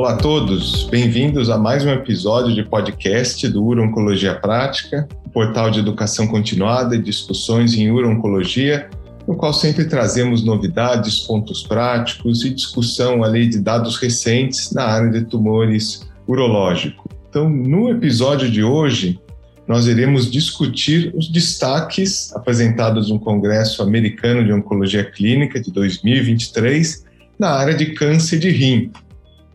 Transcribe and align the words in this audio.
Olá 0.00 0.12
a 0.12 0.16
todos, 0.16 0.84
bem-vindos 0.84 1.50
a 1.50 1.58
mais 1.58 1.84
um 1.84 1.90
episódio 1.90 2.54
de 2.54 2.64
podcast 2.64 3.46
do 3.48 3.62
Uro-Oncologia 3.62 4.34
Prática, 4.34 5.06
portal 5.30 5.70
de 5.70 5.78
educação 5.78 6.26
continuada 6.26 6.96
e 6.96 7.02
discussões 7.02 7.74
em 7.74 7.90
uro-oncologia, 7.90 8.88
no 9.28 9.36
qual 9.36 9.52
sempre 9.52 9.84
trazemos 9.84 10.42
novidades, 10.42 11.18
pontos 11.18 11.62
práticos 11.62 12.42
e 12.46 12.48
discussão 12.48 13.22
ali 13.22 13.46
de 13.46 13.58
dados 13.58 13.98
recentes 13.98 14.72
na 14.72 14.84
área 14.84 15.10
de 15.10 15.26
tumores 15.26 16.08
urológicos. 16.26 17.04
Então, 17.28 17.50
no 17.50 17.90
episódio 17.90 18.50
de 18.50 18.64
hoje, 18.64 19.20
nós 19.68 19.86
iremos 19.86 20.30
discutir 20.30 21.12
os 21.14 21.28
destaques 21.28 22.34
apresentados 22.34 23.10
no 23.10 23.20
Congresso 23.20 23.82
Americano 23.82 24.46
de 24.46 24.50
Oncologia 24.50 25.04
Clínica 25.04 25.60
de 25.60 25.70
2023 25.70 27.04
na 27.38 27.50
área 27.50 27.74
de 27.74 27.92
câncer 27.92 28.38
de 28.38 28.48
rim. 28.48 28.90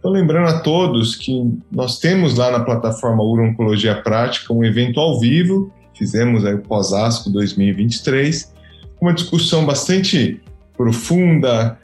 Então, 0.06 0.14
lembrando 0.14 0.50
a 0.50 0.60
todos 0.60 1.16
que 1.16 1.52
nós 1.72 1.98
temos 1.98 2.36
lá 2.36 2.52
na 2.52 2.60
plataforma 2.60 3.24
Uro-Oncologia 3.24 4.04
Prática 4.04 4.54
um 4.54 4.64
evento 4.64 5.00
ao 5.00 5.20
vivo, 5.20 5.74
fizemos 5.98 6.46
aí 6.46 6.54
o 6.54 6.62
pós-ASCO 6.62 7.32
2023, 7.32 8.54
uma 9.02 9.16
discussão 9.16 9.66
bastante 9.66 10.40
profunda, 10.78 11.80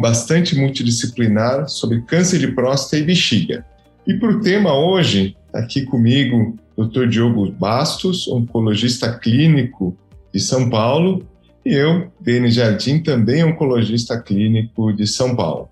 bastante 0.00 0.58
multidisciplinar 0.58 1.68
sobre 1.68 2.00
câncer 2.00 2.40
de 2.40 2.48
próstata 2.48 2.96
e 2.96 3.06
bexiga. 3.06 3.64
E 4.04 4.14
para 4.14 4.32
o 4.32 4.40
tema 4.40 4.74
hoje, 4.74 5.36
tá 5.52 5.60
aqui 5.60 5.82
comigo 5.82 6.56
Dr. 6.76 7.06
Diogo 7.06 7.52
Bastos, 7.52 8.26
oncologista 8.26 9.16
clínico 9.16 9.96
de 10.34 10.40
São 10.40 10.68
Paulo, 10.68 11.24
e 11.64 11.72
eu, 11.72 12.10
Denis 12.20 12.56
Jardim, 12.56 12.98
também 12.98 13.44
oncologista 13.44 14.20
clínico 14.20 14.92
de 14.92 15.06
São 15.06 15.36
Paulo. 15.36 15.68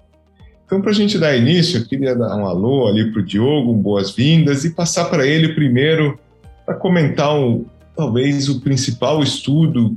Então, 0.69 0.83
para 0.83 0.91
a 0.91 0.95
gente 0.95 1.17
dar 1.17 1.35
início, 1.35 1.81
eu 1.81 1.87
queria 1.87 2.15
dar 2.15 2.37
um 2.37 2.47
alô 2.47 2.89
ali 2.89 3.11
para 3.11 3.23
o 3.23 3.25
Diogo, 3.25 3.73
boas-vindas, 3.73 4.67
e 4.67 4.71
passar 4.75 5.07
para 5.07 5.27
ele 5.27 5.55
primeiro 5.55 6.19
para 6.67 6.75
comentar 6.75 7.35
um, 7.35 7.65
talvez 7.97 8.51
o 8.51 8.61
principal 8.61 9.23
estudo, 9.23 9.97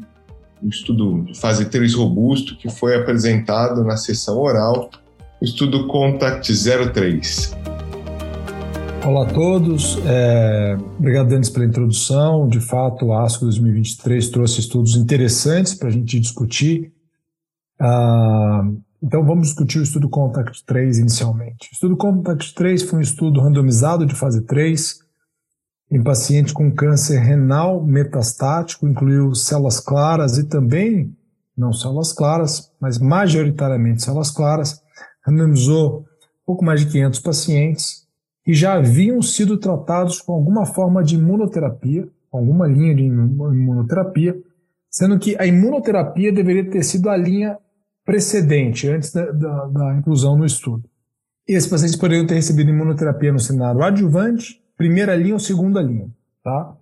o 0.63 0.69
estudo 0.69 1.23
de 1.23 1.37
fase 1.37 1.65
3 1.65 1.93
robusto, 1.93 2.55
que 2.55 2.69
foi 2.69 2.95
apresentado 2.95 3.83
na 3.83 3.97
sessão 3.97 4.39
oral, 4.39 4.89
o 5.41 5.43
estudo 5.43 5.87
CONTACT 5.87 6.53
03. 6.93 7.57
Olá 9.05 9.23
a 9.23 9.33
todos, 9.33 9.99
é, 10.05 10.77
obrigado 10.97 11.27
Denis 11.27 11.49
pela 11.49 11.65
introdução. 11.65 12.47
De 12.47 12.61
fato, 12.61 13.07
o 13.07 13.13
ASCO 13.13 13.43
2023 13.43 14.29
trouxe 14.29 14.61
estudos 14.61 14.95
interessantes 14.95 15.73
para 15.73 15.89
a 15.89 15.91
gente 15.91 16.17
discutir. 16.17 16.93
Ah, 17.77 18.63
então 19.01 19.25
vamos 19.25 19.47
discutir 19.47 19.79
o 19.79 19.83
estudo 19.83 20.07
CONTACT 20.07 20.63
3 20.65 20.99
inicialmente. 20.99 21.69
O 21.71 21.73
estudo 21.73 21.97
CONTACT 21.97 22.53
3 22.53 22.83
foi 22.83 22.99
um 22.99 23.01
estudo 23.01 23.41
randomizado 23.41 24.05
de 24.05 24.13
fase 24.13 24.41
3 24.45 24.99
em 25.91 26.03
pacientes 26.03 26.53
com 26.53 26.71
câncer 26.71 27.17
renal 27.17 27.83
metastático, 27.83 28.87
incluiu 28.87 29.33
células 29.33 29.79
claras 29.79 30.37
e 30.37 30.47
também 30.47 31.13
não 31.57 31.73
células 31.73 32.13
claras, 32.13 32.71
mas 32.79 32.97
majoritariamente 32.97 34.03
células 34.03 34.31
claras. 34.31 34.81
Randomizou 35.25 36.05
pouco 36.45 36.63
mais 36.63 36.81
de 36.81 36.91
500 36.91 37.19
pacientes 37.19 38.07
que 38.43 38.53
já 38.53 38.73
haviam 38.73 39.21
sido 39.21 39.57
tratados 39.57 40.21
com 40.21 40.33
alguma 40.33 40.65
forma 40.65 41.03
de 41.03 41.15
imunoterapia, 41.15 42.07
alguma 42.31 42.67
linha 42.67 42.95
de 42.95 43.03
imunoterapia, 43.03 44.35
sendo 44.89 45.19
que 45.19 45.35
a 45.39 45.45
imunoterapia 45.45 46.31
deveria 46.31 46.69
ter 46.69 46.83
sido 46.83 47.09
a 47.09 47.17
linha 47.17 47.57
precedente, 48.05 48.87
antes 48.87 49.11
da, 49.11 49.31
da, 49.31 49.65
da 49.65 49.95
inclusão 49.95 50.37
no 50.37 50.45
estudo. 50.45 50.83
Esses 51.47 51.69
pacientes 51.69 51.95
poderiam 51.95 52.25
ter 52.25 52.35
recebido 52.35 52.69
imunoterapia 52.69 53.31
no 53.31 53.39
cenário 53.39 53.83
adjuvante, 53.83 54.61
primeira 54.77 55.15
linha 55.15 55.33
ou 55.33 55.39
segunda 55.39 55.81
linha. 55.81 56.09
Tá? 56.43 56.75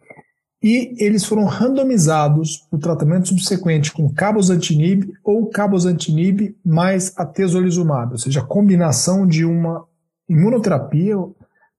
E 0.61 0.95
eles 0.99 1.23
foram 1.23 1.45
randomizados 1.45 2.57
para 2.69 2.77
o 2.77 2.79
tratamento 2.79 3.29
subsequente 3.29 3.93
com 3.93 4.13
cabozantinib 4.13 5.09
ou 5.23 5.47
cabozantinib 5.47 6.55
mais 6.65 7.17
atezolizumab, 7.17 8.11
ou 8.11 8.17
seja, 8.17 8.41
a 8.41 8.45
combinação 8.45 9.25
de 9.25 9.45
uma 9.45 9.85
imunoterapia 10.27 11.15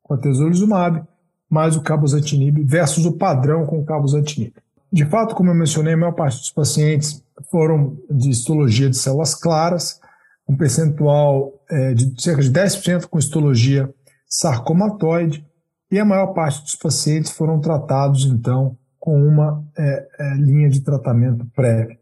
com 0.03 0.15
a 0.15 0.17
tesolizumab, 0.17 1.03
mais 1.49 1.77
o 1.77 1.83
cabozantinib 1.83 2.65
versus 2.65 3.05
o 3.05 3.13
padrão 3.13 3.67
com 3.67 3.79
o 3.79 3.85
cabozantinib. 3.85 4.55
De 4.93 5.05
fato, 5.05 5.35
como 5.35 5.51
eu 5.51 5.55
mencionei, 5.55 5.95
a 5.95 5.97
maior 5.97 6.13
parte 6.13 6.39
dos 6.39 6.51
pacientes 6.51 7.25
foram 7.51 7.97
de 8.11 8.31
histologia 8.31 8.91
de 8.91 8.97
células 8.97 9.35
claras, 9.35 10.01
um 10.49 10.57
percentual 10.57 11.53
é, 11.71 11.95
de 11.95 12.21
cerca 12.21 12.43
de 12.43 12.51
10% 12.51 13.07
com 13.07 13.19
histologia 13.19 13.89
sarcomatoide, 14.27 15.47
e 15.91 15.99
a 15.99 16.05
maior 16.05 16.29
parte 16.29 16.63
dos 16.63 16.77
pacientes 16.77 17.33
foram 17.33 17.61
tratados, 17.61 18.25
então, 18.25 18.77
com 18.99 19.21
uma 19.21 19.65
é, 19.77 20.09
é, 20.19 20.35
linha 20.35 20.69
de 20.69 20.81
tratamento 20.81 21.45
prévio. 21.55 21.99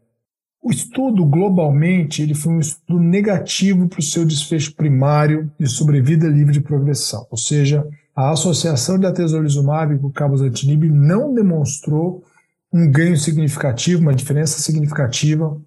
O 0.61 0.71
estudo, 0.71 1.25
globalmente, 1.25 2.21
ele 2.21 2.35
foi 2.35 2.53
um 2.53 2.59
estudo 2.59 2.99
negativo 2.99 3.87
para 3.87 3.99
o 3.99 4.03
seu 4.03 4.25
desfecho 4.25 4.75
primário 4.75 5.49
de 5.57 5.67
sobrevida 5.67 6.27
livre 6.27 6.53
de 6.53 6.61
progressão, 6.61 7.25
ou 7.31 7.37
seja, 7.37 7.87
a 8.15 8.31
associação 8.31 8.99
de 8.99 9.05
atezolizumab 9.05 9.97
com 9.97 10.11
cabozantinib 10.11 10.89
não 10.89 11.33
demonstrou 11.33 12.23
um 12.71 12.89
ganho 12.89 13.17
significativo, 13.17 14.01
uma 14.01 14.13
diferença 14.13 14.59
significativa. 14.59 15.59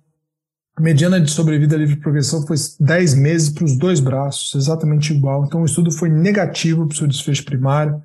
A 0.76 0.80
mediana 0.80 1.20
de 1.20 1.30
sobrevida 1.30 1.76
livre 1.76 1.96
de 1.96 2.00
progressão 2.00 2.46
foi 2.46 2.56
10 2.80 3.14
meses 3.14 3.50
para 3.50 3.64
os 3.64 3.76
dois 3.76 4.00
braços, 4.00 4.54
exatamente 4.54 5.12
igual. 5.12 5.44
Então, 5.44 5.62
o 5.62 5.66
estudo 5.66 5.91
foi 5.91 6.08
negativo 6.08 6.86
para 6.86 6.94
o 6.94 6.96
seu 6.96 7.06
desfecho 7.06 7.44
primário. 7.44 8.00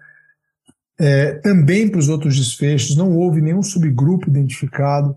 É, 1.00 1.34
também 1.36 1.88
para 1.88 2.00
os 2.00 2.10
outros 2.10 2.36
desfechos, 2.36 2.96
não 2.96 3.16
houve 3.16 3.40
nenhum 3.40 3.62
subgrupo 3.62 4.30
identificado 4.30 5.16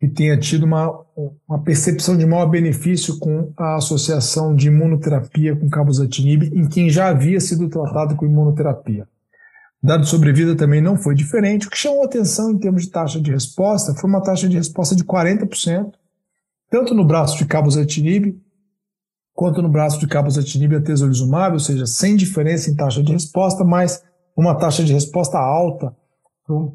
que 0.00 0.08
tenha 0.08 0.38
tido 0.38 0.64
uma, 0.64 1.04
uma 1.46 1.58
percepção 1.62 2.16
de 2.16 2.24
maior 2.24 2.46
benefício 2.46 3.18
com 3.18 3.52
a 3.56 3.76
associação 3.76 4.54
de 4.54 4.68
imunoterapia 4.68 5.56
com 5.56 5.68
cabozantinib 5.68 6.44
em 6.54 6.68
quem 6.68 6.88
já 6.88 7.08
havia 7.08 7.40
sido 7.40 7.68
tratado 7.68 8.14
com 8.14 8.24
imunoterapia. 8.24 9.06
Dado 9.82 10.06
sobrevida 10.06 10.56
também 10.56 10.80
não 10.80 10.96
foi 10.96 11.14
diferente. 11.14 11.66
O 11.66 11.70
que 11.70 11.78
chamou 11.78 12.04
atenção 12.04 12.50
em 12.50 12.58
termos 12.58 12.82
de 12.82 12.90
taxa 12.90 13.20
de 13.20 13.30
resposta 13.30 13.94
foi 13.94 14.10
uma 14.10 14.22
taxa 14.22 14.48
de 14.48 14.56
resposta 14.56 14.96
de 14.96 15.04
40%, 15.04 15.92
tanto 16.70 16.94
no 16.94 17.04
braço 17.04 17.38
de 17.38 17.46
cabozantinib 17.46 18.36
quanto 19.32 19.62
no 19.62 19.68
braço 19.68 20.00
de 20.00 20.08
cabozantinib 20.08 20.72
e 20.72 20.76
atezolizumab, 20.78 21.52
ou 21.52 21.60
seja, 21.60 21.86
sem 21.86 22.16
diferença 22.16 22.68
em 22.68 22.74
taxa 22.74 23.00
de 23.04 23.12
resposta, 23.12 23.62
mas 23.62 24.02
uma 24.36 24.52
taxa 24.56 24.82
de 24.82 24.92
resposta 24.92 25.38
alta 25.38 25.94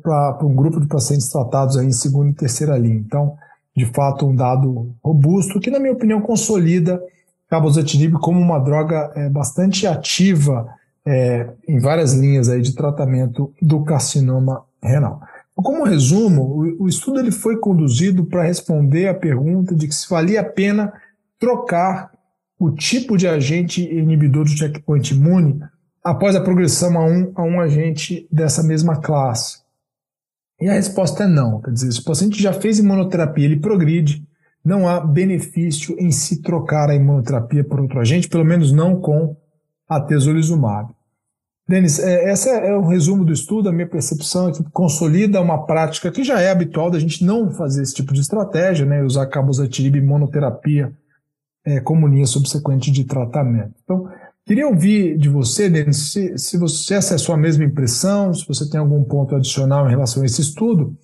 para 0.01 0.45
um 0.45 0.55
grupo 0.55 0.79
de 0.79 0.87
pacientes 0.87 1.27
tratados 1.27 1.75
aí 1.75 1.87
em 1.87 1.91
segunda 1.91 2.29
e 2.29 2.33
terceira 2.33 2.77
linha. 2.77 2.95
Então, 2.95 3.35
de 3.75 3.85
fato, 3.87 4.25
um 4.25 4.33
dado 4.33 4.95
robusto 5.03 5.59
que, 5.59 5.69
na 5.69 5.77
minha 5.77 5.91
opinião, 5.91 6.21
consolida 6.21 7.03
cabozantinib 7.49 8.13
como 8.13 8.39
uma 8.39 8.59
droga 8.59 9.11
é, 9.13 9.29
bastante 9.29 9.85
ativa 9.85 10.65
é, 11.05 11.49
em 11.67 11.79
várias 11.79 12.13
linhas 12.13 12.49
aí 12.49 12.61
de 12.61 12.75
tratamento 12.75 13.53
do 13.61 13.83
carcinoma 13.83 14.63
renal. 14.81 15.21
Como 15.55 15.83
resumo, 15.83 16.43
o, 16.43 16.83
o 16.83 16.87
estudo 16.87 17.19
ele 17.19 17.31
foi 17.31 17.57
conduzido 17.57 18.25
para 18.25 18.43
responder 18.43 19.07
a 19.07 19.13
pergunta 19.13 19.75
de 19.75 19.87
que 19.87 19.93
se 19.93 20.09
valia 20.09 20.41
a 20.41 20.43
pena 20.43 20.91
trocar 21.39 22.11
o 22.57 22.71
tipo 22.71 23.17
de 23.17 23.27
agente 23.27 23.81
inibidor 23.81 24.45
do 24.45 24.49
checkpoint 24.49 25.13
imune 25.13 25.59
após 26.03 26.35
a 26.35 26.41
progressão 26.41 26.97
a 26.97 27.05
um, 27.05 27.31
a 27.35 27.43
um 27.43 27.59
agente 27.59 28.27
dessa 28.31 28.63
mesma 28.63 28.97
classe. 28.97 29.61
E 30.59 30.67
a 30.67 30.73
resposta 30.73 31.23
é 31.23 31.27
não. 31.27 31.61
Quer 31.61 31.71
dizer, 31.71 31.91
se 31.91 31.99
o 31.99 32.05
paciente 32.05 32.41
já 32.41 32.53
fez 32.53 32.79
imunoterapia, 32.79 33.45
ele 33.45 33.59
progride, 33.59 34.25
não 34.63 34.87
há 34.87 34.99
benefício 34.99 35.95
em 35.99 36.11
se 36.11 36.41
trocar 36.41 36.89
a 36.89 36.95
imunoterapia 36.95 37.63
por 37.63 37.81
outro 37.81 37.99
agente, 37.99 38.29
pelo 38.29 38.45
menos 38.45 38.71
não 38.71 38.99
com 38.99 39.35
a 39.95 40.01
tesolizumab. 40.01 40.93
Denis, 41.67 41.97
é, 41.99 42.31
esse 42.31 42.49
é 42.49 42.75
o 42.75 42.85
resumo 42.85 43.23
do 43.23 43.31
estudo, 43.31 43.69
a 43.69 43.71
minha 43.71 43.87
percepção 43.87 44.49
é 44.49 44.51
que 44.51 44.63
consolida 44.71 45.39
uma 45.39 45.65
prática 45.65 46.11
que 46.11 46.23
já 46.23 46.41
é 46.41 46.51
habitual 46.51 46.91
da 46.91 46.99
gente 46.99 47.23
não 47.23 47.51
fazer 47.51 47.81
esse 47.81 47.93
tipo 47.93 48.13
de 48.13 48.19
estratégia, 48.19 48.85
né, 48.85 49.01
usar 49.01 49.27
cabozantinib 49.27 50.01
monoterapia 50.01 50.93
é, 51.65 51.79
como 51.79 52.07
linha 52.07 52.25
subsequente 52.25 52.91
de 52.91 53.05
tratamento. 53.05 53.73
Então, 53.83 54.09
Queria 54.45 54.67
ouvir 54.67 55.17
de 55.17 55.29
você, 55.29 55.69
Denis, 55.69 56.11
se, 56.11 56.37
se, 56.37 56.57
você, 56.57 56.95
essa 56.95 57.13
é 57.13 57.15
a 57.15 57.19
sua 57.19 57.37
mesma 57.37 57.63
impressão, 57.63 58.33
se 58.33 58.45
você 58.45 58.69
tem 58.69 58.77
algum 58.77 59.01
ponto 59.01 59.33
adicional 59.35 59.87
em 59.87 59.91
relação 59.91 60.21
a 60.21 60.25
esse 60.25 60.41
estudo, 60.41 60.97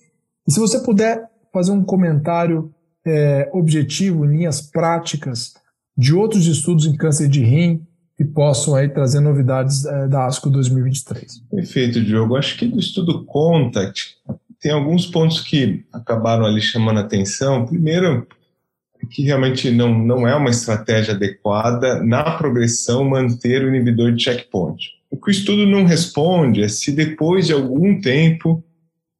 e 0.46 0.52
se 0.52 0.60
você 0.60 0.78
puder 0.80 1.26
fazer 1.50 1.70
um 1.70 1.82
comentário 1.82 2.70
é, 3.06 3.48
objetivo, 3.54 4.26
linhas 4.26 4.60
práticas, 4.60 5.54
de 5.96 6.14
outros 6.14 6.46
estudos 6.46 6.84
em 6.84 6.94
câncer 6.94 7.28
de 7.28 7.42
rim 7.42 7.86
que 8.20 8.24
possam 8.26 8.74
aí 8.74 8.86
trazer 8.86 9.18
novidades 9.18 9.86
é, 9.86 10.06
da 10.06 10.26
ASCO 10.26 10.50
2023. 10.50 11.42
Perfeito, 11.50 12.04
Diogo. 12.04 12.36
Acho 12.36 12.58
que 12.58 12.66
do 12.66 12.78
estudo 12.78 13.24
CONTACT 13.24 14.18
tem 14.60 14.72
alguns 14.72 15.06
pontos 15.06 15.40
que 15.40 15.86
acabaram 15.90 16.44
ali 16.44 16.60
chamando 16.60 17.00
atenção. 17.00 17.64
Primeiro, 17.64 18.26
que 19.10 19.22
realmente 19.22 19.70
não, 19.70 19.98
não 19.98 20.28
é 20.28 20.36
uma 20.36 20.50
estratégia 20.50 21.14
adequada 21.14 22.02
na 22.04 22.32
progressão 22.32 23.08
manter 23.08 23.64
o 23.64 23.68
inibidor 23.68 24.12
de 24.12 24.22
checkpoint. 24.22 24.90
O 25.10 25.16
que 25.16 25.30
o 25.30 25.32
estudo 25.32 25.66
não 25.66 25.86
responde 25.86 26.62
é 26.62 26.68
se 26.68 26.92
depois 26.92 27.46
de 27.46 27.54
algum 27.54 28.02
tempo 28.02 28.62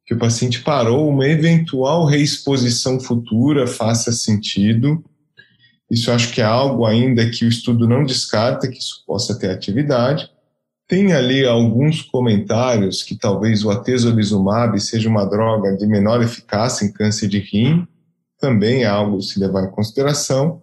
que 0.04 0.12
o 0.12 0.18
paciente 0.18 0.60
parou, 0.60 1.08
uma 1.08 1.26
eventual 1.26 2.04
reexposição 2.04 3.00
futura 3.00 3.66
faça 3.66 4.12
sentido. 4.12 5.02
Isso 5.90 6.12
acho 6.12 6.32
que 6.32 6.40
é 6.40 6.44
algo 6.44 6.86
ainda 6.86 7.28
que 7.28 7.44
o 7.44 7.48
estudo 7.48 7.88
não 7.88 8.04
descarta 8.04 8.68
que 8.68 8.78
isso 8.78 9.02
possa 9.06 9.36
ter 9.36 9.50
atividade. 9.50 10.30
Tem 10.86 11.12
ali 11.12 11.44
alguns 11.44 12.02
comentários 12.02 13.02
que 13.02 13.16
talvez 13.16 13.64
o 13.64 13.70
atezolizumab 13.70 14.78
seja 14.80 15.08
uma 15.08 15.24
droga 15.24 15.76
de 15.76 15.86
menor 15.86 16.22
eficácia 16.22 16.84
em 16.84 16.92
câncer 16.92 17.28
de 17.28 17.38
rim, 17.38 17.86
também 18.40 18.84
é 18.84 18.86
algo 18.86 19.18
a 19.18 19.20
se 19.20 19.38
levar 19.38 19.64
em 19.64 19.70
consideração, 19.70 20.62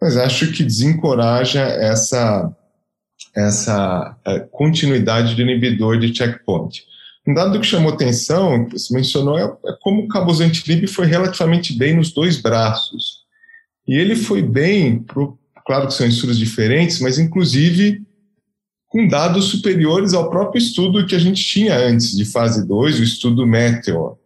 mas 0.00 0.16
acho 0.16 0.52
que 0.52 0.64
desencoraja 0.64 1.60
essa, 1.60 2.50
essa 3.36 4.16
é, 4.24 4.40
continuidade 4.40 5.34
de 5.34 5.42
inibidor 5.42 5.98
de 5.98 6.14
checkpoint. 6.14 6.84
Um 7.26 7.34
dado 7.34 7.60
que 7.60 7.66
chamou 7.66 7.92
atenção, 7.92 8.64
que 8.64 8.78
você 8.78 8.94
mencionou, 8.94 9.38
é, 9.38 9.44
é 9.44 9.76
como 9.82 10.02
o 10.02 10.08
cabozantinib 10.08 10.86
foi 10.86 11.06
relativamente 11.06 11.76
bem 11.76 11.94
nos 11.94 12.10
dois 12.10 12.40
braços. 12.40 13.17
E 13.88 13.94
ele 13.94 14.14
foi 14.14 14.42
bem, 14.42 14.98
pro, 14.98 15.38
claro 15.64 15.86
que 15.86 15.94
são 15.94 16.06
estudos 16.06 16.38
diferentes, 16.38 17.00
mas 17.00 17.18
inclusive 17.18 18.02
com 18.86 19.06
dados 19.06 19.46
superiores 19.46 20.14
ao 20.14 20.30
próprio 20.30 20.58
estudo 20.58 21.06
que 21.06 21.14
a 21.14 21.18
gente 21.18 21.42
tinha 21.42 21.76
antes 21.76 22.16
de 22.16 22.24
fase 22.24 22.66
2, 22.66 23.00
o 23.00 23.02
estudo 23.02 23.46
Meteor. 23.46 24.16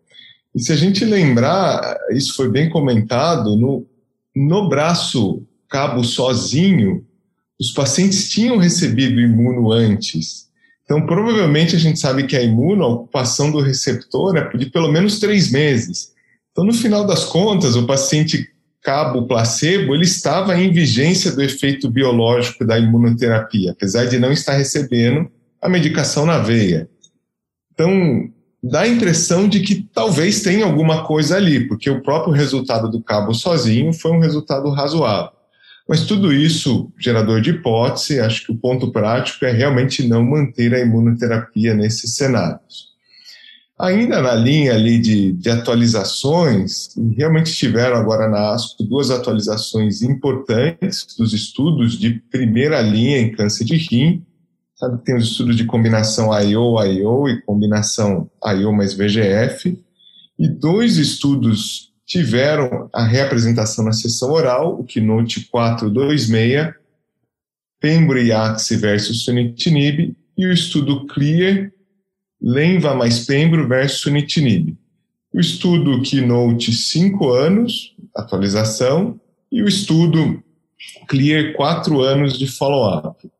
E 0.54 0.60
se 0.60 0.72
a 0.72 0.76
gente 0.76 1.04
lembrar, 1.04 1.96
isso 2.10 2.34
foi 2.34 2.48
bem 2.48 2.68
comentado, 2.68 3.56
no, 3.56 3.86
no 4.34 4.68
braço 4.68 5.42
cabo 5.68 6.04
sozinho, 6.04 7.04
os 7.58 7.70
pacientes 7.72 8.28
tinham 8.28 8.58
recebido 8.58 9.20
imuno 9.20 9.72
antes. 9.72 10.48
Então, 10.84 11.06
provavelmente 11.06 11.74
a 11.74 11.78
gente 11.78 11.98
sabe 11.98 12.26
que 12.26 12.36
a 12.36 12.42
imuno, 12.42 12.84
a 12.84 12.88
ocupação 12.88 13.50
do 13.50 13.60
receptor 13.60 14.36
é 14.36 14.56
de 14.56 14.66
pelo 14.66 14.92
menos 14.92 15.18
três 15.18 15.50
meses. 15.50 16.12
Então, 16.50 16.64
no 16.64 16.74
final 16.74 17.06
das 17.06 17.24
contas, 17.24 17.76
o 17.76 17.86
paciente 17.86 18.51
cabo 18.82 19.26
placebo, 19.26 19.94
ele 19.94 20.04
estava 20.04 20.60
em 20.60 20.72
vigência 20.72 21.30
do 21.32 21.42
efeito 21.42 21.88
biológico 21.88 22.64
da 22.64 22.78
imunoterapia, 22.78 23.70
apesar 23.70 24.06
de 24.06 24.18
não 24.18 24.32
estar 24.32 24.54
recebendo 24.54 25.30
a 25.60 25.68
medicação 25.68 26.26
na 26.26 26.38
veia. 26.38 26.88
Então, 27.72 28.28
dá 28.62 28.80
a 28.80 28.88
impressão 28.88 29.48
de 29.48 29.60
que 29.60 29.88
talvez 29.94 30.42
tenha 30.42 30.64
alguma 30.64 31.04
coisa 31.04 31.36
ali, 31.36 31.66
porque 31.68 31.88
o 31.88 32.02
próprio 32.02 32.34
resultado 32.34 32.90
do 32.90 33.00
cabo 33.00 33.32
sozinho 33.32 33.92
foi 33.92 34.10
um 34.10 34.20
resultado 34.20 34.68
razoável. 34.70 35.30
Mas 35.88 36.04
tudo 36.04 36.32
isso, 36.32 36.92
gerador 36.98 37.40
de 37.40 37.50
hipótese, 37.50 38.20
acho 38.20 38.46
que 38.46 38.52
o 38.52 38.56
ponto 38.56 38.92
prático 38.92 39.44
é 39.44 39.52
realmente 39.52 40.06
não 40.06 40.24
manter 40.24 40.74
a 40.74 40.80
imunoterapia 40.80 41.74
nesses 41.74 42.14
cenários. 42.14 42.91
Ainda 43.80 44.20
na 44.20 44.34
linha 44.34 44.74
ali 44.74 45.00
de, 45.00 45.32
de 45.32 45.50
atualizações, 45.50 46.90
realmente 47.16 47.52
tiveram 47.52 47.96
agora 47.96 48.28
na 48.28 48.54
ASCO 48.54 48.84
duas 48.84 49.10
atualizações 49.10 50.02
importantes 50.02 51.06
dos 51.18 51.32
estudos 51.32 51.98
de 51.98 52.22
primeira 52.30 52.80
linha 52.80 53.18
em 53.18 53.32
câncer 53.32 53.64
de 53.64 53.76
rim, 53.76 54.24
Sabe 54.82 55.00
tem 55.04 55.16
os 55.16 55.30
estudos 55.30 55.54
de 55.54 55.64
combinação 55.64 56.36
IO-IO 56.36 57.28
e 57.28 57.40
combinação 57.42 58.28
IO 58.44 58.72
mais 58.72 58.94
VGF, 58.94 59.80
e 60.36 60.48
dois 60.48 60.96
estudos 60.96 61.92
tiveram 62.04 62.90
a 62.92 63.04
reapresentação 63.04 63.84
na 63.84 63.92
sessão 63.92 64.32
oral, 64.32 64.80
o 64.80 64.82
Keynote 64.82 65.48
426, 65.52 66.74
Pembro 67.80 68.18
e 68.20 68.32
Axe 68.32 68.76
versus 68.76 69.22
Sunitinib, 69.22 70.16
e 70.36 70.46
o 70.46 70.52
estudo 70.52 71.06
CLEAR, 71.06 71.70
Lenva 72.42 72.94
mais 72.94 73.24
Pembro 73.24 73.68
versus 73.68 74.00
Sunitinib. 74.00 74.76
O 75.32 75.38
estudo 75.38 76.02
Keynote 76.02 76.72
5 76.72 77.30
anos, 77.30 77.94
atualização, 78.14 79.20
e 79.50 79.62
o 79.62 79.68
estudo 79.68 80.42
CLEAR 81.06 81.54
4 81.54 82.00
anos 82.00 82.36
de 82.36 82.46
follow-up. 82.46 83.30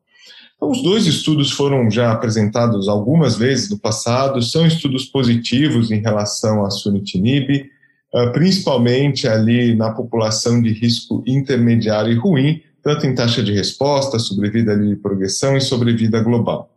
Então, 0.55 0.71
os 0.71 0.81
dois 0.81 1.05
estudos 1.05 1.51
foram 1.51 1.91
já 1.91 2.11
apresentados 2.11 2.87
algumas 2.87 3.35
vezes 3.35 3.69
no 3.69 3.77
passado, 3.77 4.41
são 4.41 4.65
estudos 4.65 5.05
positivos 5.05 5.91
em 5.91 6.01
relação 6.01 6.65
à 6.65 6.71
sunitinib, 6.71 7.69
ah, 8.13 8.27
principalmente 8.27 9.27
ali 9.27 9.75
na 9.75 9.91
população 9.91 10.61
de 10.61 10.71
risco 10.71 11.21
intermediário 11.27 12.13
e 12.13 12.15
ruim, 12.15 12.61
tanto 12.81 13.05
em 13.05 13.13
taxa 13.13 13.43
de 13.43 13.51
resposta, 13.51 14.17
sobrevida 14.17 14.77
de 14.77 14.95
progressão 14.95 15.57
e 15.57 15.61
sobrevida 15.61 16.21
global. 16.21 16.73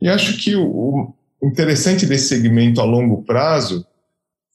E 0.00 0.08
acho 0.08 0.38
que 0.38 0.56
o 0.56 1.14
interessante 1.46 2.06
desse 2.06 2.28
segmento 2.28 2.80
a 2.80 2.84
longo 2.84 3.22
prazo 3.24 3.84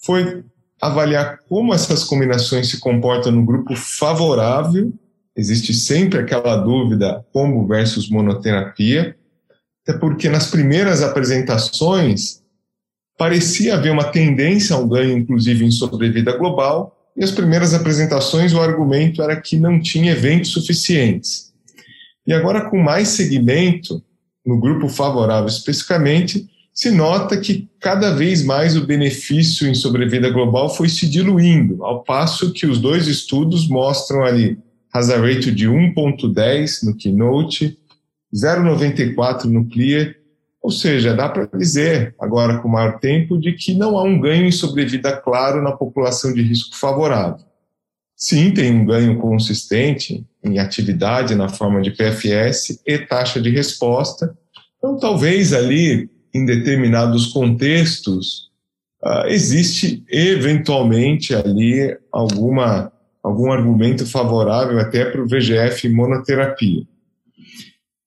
foi 0.03 0.43
avaliar 0.81 1.39
como 1.49 1.73
essas 1.73 2.03
combinações 2.03 2.69
se 2.69 2.79
comportam 2.79 3.31
no 3.31 3.45
grupo 3.45 3.75
favorável. 3.75 4.93
Existe 5.35 5.73
sempre 5.73 6.19
aquela 6.19 6.55
dúvida 6.55 7.25
combo 7.33 7.67
versus 7.67 8.09
monoterapia, 8.09 9.15
até 9.83 9.97
porque 9.97 10.29
nas 10.29 10.49
primeiras 10.49 11.01
apresentações 11.03 12.41
parecia 13.17 13.75
haver 13.75 13.91
uma 13.91 14.05
tendência 14.05 14.75
ao 14.75 14.87
ganho, 14.87 15.17
inclusive 15.17 15.65
em 15.65 15.71
sobrevida 15.71 16.37
global, 16.37 16.95
e 17.15 17.23
as 17.23 17.31
primeiras 17.31 17.73
apresentações 17.73 18.53
o 18.53 18.61
argumento 18.61 19.23
era 19.23 19.39
que 19.39 19.57
não 19.57 19.81
tinha 19.81 20.11
eventos 20.11 20.51
suficientes. 20.51 21.51
E 22.27 22.33
agora, 22.33 22.69
com 22.69 22.77
mais 22.77 23.07
segmento, 23.09 24.03
no 24.45 24.59
grupo 24.59 24.87
favorável 24.87 25.47
especificamente, 25.47 26.47
se 26.77 26.91
nota 26.91 27.35
que 27.37 27.67
cada 27.79 28.11
vez 28.11 28.43
mais 28.43 28.77
o 28.77 28.85
benefício 28.85 29.67
em 29.67 29.73
sobrevida 29.73 30.29
global 30.29 30.69
foi 30.69 30.87
se 30.87 31.09
diluindo, 31.09 31.83
ao 31.83 32.03
passo 32.03 32.53
que 32.53 32.67
os 32.67 32.79
dois 32.79 33.07
estudos 33.07 33.67
mostram 33.67 34.23
ali 34.23 34.59
hazard 34.93 35.33
ratio 35.33 35.51
de 35.51 35.67
1.10 35.67 36.83
no 36.83 36.95
Keynote, 36.95 37.79
0.94 38.31 39.45
no 39.45 39.67
Clear, 39.67 40.13
ou 40.61 40.69
seja, 40.69 41.15
dá 41.15 41.27
para 41.27 41.47
dizer 41.57 42.13
agora 42.19 42.59
com 42.59 42.67
maior 42.67 42.99
tempo 42.99 43.39
de 43.39 43.53
que 43.53 43.73
não 43.73 43.97
há 43.97 44.03
um 44.03 44.21
ganho 44.21 44.45
em 44.45 44.51
sobrevida 44.51 45.17
claro 45.17 45.63
na 45.63 45.71
população 45.71 46.31
de 46.31 46.43
risco 46.43 46.77
favorável. 46.77 47.43
Sim, 48.15 48.51
tem 48.51 48.71
um 48.71 48.85
ganho 48.85 49.17
consistente 49.17 50.23
em 50.43 50.59
atividade 50.59 51.33
na 51.33 51.49
forma 51.49 51.81
de 51.81 51.89
PFS 51.89 52.79
e 52.85 52.99
taxa 52.99 53.41
de 53.41 53.49
resposta. 53.49 54.37
Então, 54.77 54.97
talvez 54.97 55.53
ali, 55.53 56.07
em 56.37 56.45
determinados 56.45 57.27
contextos, 57.27 58.49
uh, 59.03 59.27
existe 59.27 60.03
eventualmente 60.09 61.33
ali 61.35 61.97
alguma 62.11 62.91
algum 63.23 63.51
argumento 63.51 64.05
favorável 64.05 64.79
até 64.79 65.03
para 65.03 65.21
o 65.21 65.27
VGF 65.27 65.89
monoterapia. 65.89 66.83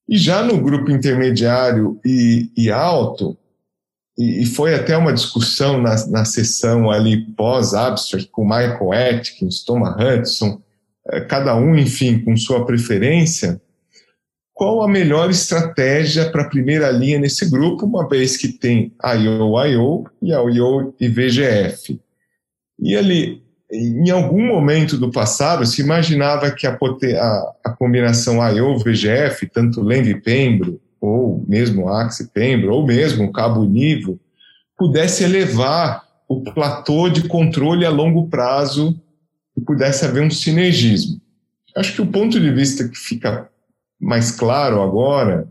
E 0.08 0.16
já 0.16 0.42
no 0.42 0.58
grupo 0.58 0.90
intermediário 0.90 2.00
e, 2.04 2.50
e 2.56 2.70
alto, 2.70 3.36
e, 4.16 4.42
e, 4.42 4.46
foi 4.46 4.74
até 4.74 4.96
uma 4.96 5.12
discussão 5.12 5.80
na, 5.80 5.94
na 6.08 6.24
sessão 6.24 6.90
ali 6.90 7.18
pós-abstract 7.34 8.30
com 8.30 8.44
Michael 8.44 8.92
Atkins, 8.92 9.62
Thomas 9.62 9.94
Hudson, 9.94 10.60
eh, 11.10 11.20
cada 11.20 11.54
um, 11.54 11.76
enfim, 11.76 12.18
com 12.18 12.36
sua 12.36 12.66
preferência, 12.66 13.60
qual 14.60 14.82
a 14.82 14.86
melhor 14.86 15.30
estratégia 15.30 16.30
para 16.30 16.42
a 16.42 16.48
primeira 16.50 16.90
linha 16.90 17.18
nesse 17.18 17.48
grupo, 17.48 17.86
uma 17.86 18.06
vez 18.06 18.36
que 18.36 18.48
tem 18.48 18.92
IO-IO 19.02 20.04
e 20.20 20.32
IO 20.32 20.94
e 21.00 21.08
VGF. 21.08 21.98
E 22.78 22.94
ali, 22.94 23.42
em 23.72 24.10
algum 24.10 24.46
momento 24.46 24.98
do 24.98 25.10
passado, 25.10 25.64
se 25.64 25.80
imaginava 25.80 26.50
que 26.50 26.66
a, 26.66 26.74
a, 26.74 27.52
a 27.64 27.70
combinação 27.70 28.46
IO-VGF, 28.46 29.46
tanto 29.46 29.80
Lenv-Pembro, 29.80 30.78
ou 31.00 31.42
mesmo 31.48 31.88
Axe-Pembro, 31.88 32.74
ou 32.74 32.86
mesmo 32.86 33.32
cabo-nivo, 33.32 34.20
pudesse 34.76 35.24
elevar 35.24 36.04
o 36.28 36.42
platô 36.42 37.08
de 37.08 37.26
controle 37.26 37.86
a 37.86 37.90
longo 37.90 38.28
prazo 38.28 38.94
e 39.56 39.60
pudesse 39.62 40.04
haver 40.04 40.22
um 40.22 40.30
sinergismo. 40.30 41.18
Acho 41.74 41.94
que 41.94 42.02
o 42.02 42.06
ponto 42.06 42.38
de 42.38 42.50
vista 42.52 42.86
que 42.86 42.98
fica 42.98 43.48
mais 44.00 44.30
claro 44.30 44.80
agora 44.80 45.46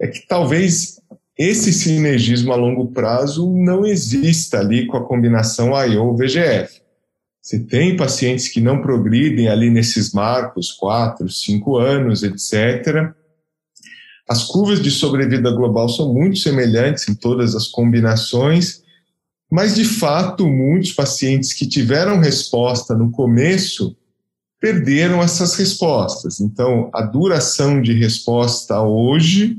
é 0.00 0.06
que 0.06 0.26
talvez 0.26 1.00
esse 1.38 1.72
sinergismo 1.72 2.52
a 2.52 2.56
longo 2.56 2.92
prazo 2.92 3.52
não 3.52 3.84
exista 3.84 4.58
ali 4.58 4.86
com 4.86 4.96
a 4.96 5.04
combinação 5.04 5.72
IO-VGF. 5.84 6.80
Se 7.42 7.60
tem 7.66 7.96
pacientes 7.96 8.48
que 8.48 8.60
não 8.60 8.80
progridem 8.80 9.48
ali 9.48 9.70
nesses 9.70 10.12
marcos, 10.12 10.72
quatro, 10.72 11.28
cinco 11.28 11.76
anos, 11.76 12.22
etc. 12.22 13.12
As 14.28 14.44
curvas 14.44 14.82
de 14.82 14.90
sobrevida 14.90 15.50
global 15.50 15.88
são 15.88 16.12
muito 16.12 16.38
semelhantes 16.38 17.08
em 17.08 17.14
todas 17.14 17.54
as 17.54 17.68
combinações, 17.68 18.82
mas 19.50 19.76
de 19.76 19.84
fato, 19.84 20.48
muitos 20.48 20.92
pacientes 20.92 21.52
que 21.52 21.68
tiveram 21.68 22.18
resposta 22.18 22.94
no 22.94 23.10
começo 23.12 23.96
perderam 24.66 25.22
essas 25.22 25.54
respostas. 25.54 26.40
Então, 26.40 26.90
a 26.92 27.02
duração 27.02 27.80
de 27.80 27.92
resposta 27.92 28.82
hoje 28.82 29.58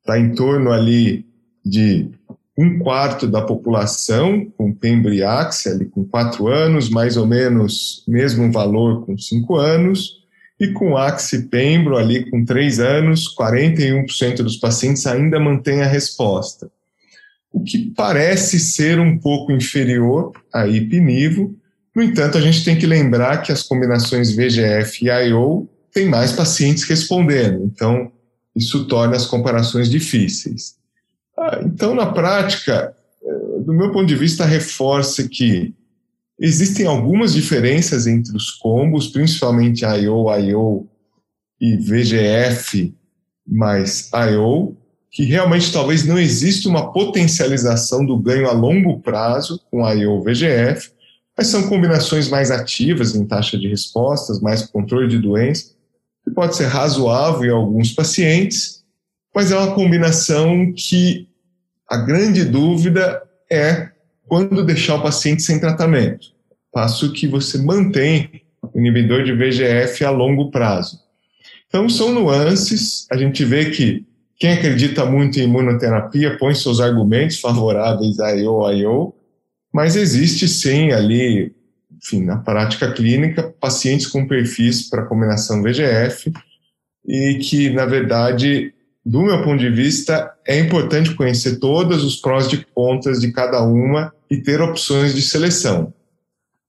está 0.00 0.18
em 0.18 0.34
torno 0.34 0.72
ali 0.72 1.24
de 1.64 2.10
um 2.58 2.80
quarto 2.80 3.28
da 3.28 3.42
população 3.42 4.44
com 4.56 4.74
pembriaxe, 4.74 5.68
ali 5.68 5.84
com 5.84 6.04
quatro 6.04 6.48
anos, 6.48 6.90
mais 6.90 7.16
ou 7.16 7.26
menos 7.26 8.02
mesmo 8.08 8.50
valor 8.50 9.06
com 9.06 9.16
cinco 9.16 9.54
anos, 9.54 10.24
e 10.58 10.72
com 10.72 10.96
axi-pembro 10.96 11.96
ali 11.96 12.28
com 12.28 12.44
três 12.44 12.80
anos, 12.80 13.32
41% 13.36 14.38
dos 14.38 14.56
pacientes 14.56 15.06
ainda 15.06 15.38
mantém 15.38 15.80
a 15.80 15.86
resposta. 15.86 16.68
O 17.52 17.62
que 17.62 17.92
parece 17.96 18.58
ser 18.58 18.98
um 18.98 19.16
pouco 19.16 19.52
inferior 19.52 20.32
a 20.52 20.66
ipinivo, 20.66 21.54
no 21.94 22.02
entanto, 22.02 22.36
a 22.36 22.40
gente 22.40 22.64
tem 22.64 22.76
que 22.76 22.86
lembrar 22.86 23.42
que 23.42 23.52
as 23.52 23.62
combinações 23.62 24.34
VGF 24.34 25.04
e 25.04 25.28
IO 25.28 25.68
têm 25.92 26.08
mais 26.08 26.32
pacientes 26.32 26.82
respondendo, 26.84 27.64
então 27.64 28.10
isso 28.54 28.86
torna 28.86 29.16
as 29.16 29.26
comparações 29.26 29.88
difíceis. 29.88 30.76
Ah, 31.38 31.60
então, 31.64 31.94
na 31.94 32.06
prática, 32.06 32.94
eh, 33.22 33.60
do 33.60 33.72
meu 33.72 33.92
ponto 33.92 34.06
de 34.06 34.16
vista, 34.16 34.44
reforça 34.44 35.28
que 35.28 35.72
existem 36.38 36.86
algumas 36.86 37.32
diferenças 37.32 38.06
entre 38.06 38.36
os 38.36 38.50
combos, 38.50 39.08
principalmente 39.08 39.84
IO, 39.84 40.32
IO 40.36 40.88
e 41.60 41.76
VGF 41.76 42.94
mais 43.46 44.10
IO, 44.32 44.76
que 45.10 45.24
realmente 45.24 45.72
talvez 45.72 46.04
não 46.04 46.18
exista 46.18 46.68
uma 46.68 46.92
potencialização 46.92 48.04
do 48.04 48.18
ganho 48.18 48.48
a 48.48 48.52
longo 48.52 49.00
prazo 49.00 49.60
com 49.70 49.88
IO 49.88 50.22
VGF, 50.22 50.90
mas 51.36 51.48
são 51.48 51.68
combinações 51.68 52.28
mais 52.28 52.50
ativas 52.50 53.14
em 53.14 53.26
taxa 53.26 53.58
de 53.58 53.68
respostas, 53.68 54.40
mais 54.40 54.62
controle 54.62 55.08
de 55.08 55.18
doença, 55.18 55.72
que 56.22 56.30
pode 56.30 56.56
ser 56.56 56.66
razoável 56.66 57.44
em 57.44 57.50
alguns 57.50 57.92
pacientes, 57.92 58.84
mas 59.34 59.50
é 59.50 59.58
uma 59.58 59.74
combinação 59.74 60.72
que 60.72 61.28
a 61.88 61.96
grande 61.98 62.44
dúvida 62.44 63.22
é 63.50 63.90
quando 64.26 64.64
deixar 64.64 64.96
o 64.96 65.02
paciente 65.02 65.42
sem 65.42 65.60
tratamento. 65.60 66.28
Passo 66.72 67.12
que 67.12 67.26
você 67.26 67.58
mantém 67.58 68.42
o 68.62 68.78
inibidor 68.78 69.24
de 69.24 69.32
VGF 69.32 70.04
a 70.04 70.10
longo 70.10 70.50
prazo. 70.50 70.98
Então, 71.68 71.88
são 71.88 72.12
nuances. 72.12 73.06
A 73.10 73.16
gente 73.16 73.44
vê 73.44 73.70
que 73.70 74.04
quem 74.36 74.52
acredita 74.52 75.04
muito 75.04 75.38
em 75.38 75.44
imunoterapia 75.44 76.38
põe 76.38 76.54
seus 76.54 76.80
argumentos 76.80 77.40
favoráveis 77.40 78.18
a 78.18 78.32
IO, 78.32 78.70
IO, 78.72 79.14
mas 79.74 79.96
existe 79.96 80.46
sim 80.46 80.92
ali, 80.92 81.52
enfim, 81.96 82.22
na 82.22 82.36
prática 82.36 82.92
clínica, 82.92 83.52
pacientes 83.58 84.06
com 84.06 84.24
perfis 84.24 84.88
para 84.88 85.04
combinação 85.04 85.64
VGF 85.64 86.32
e 87.04 87.40
que, 87.42 87.70
na 87.70 87.84
verdade, 87.84 88.72
do 89.04 89.22
meu 89.22 89.42
ponto 89.42 89.58
de 89.58 89.68
vista, 89.68 90.32
é 90.46 90.60
importante 90.60 91.12
conhecer 91.16 91.56
todos 91.58 92.04
os 92.04 92.14
prós 92.14 92.46
e 92.52 92.64
contras 92.72 93.20
de 93.20 93.32
cada 93.32 93.62
uma 93.64 94.14
e 94.30 94.36
ter 94.36 94.62
opções 94.62 95.12
de 95.12 95.20
seleção. 95.20 95.82
Não 95.82 95.92